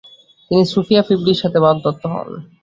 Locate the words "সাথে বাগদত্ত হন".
1.41-2.29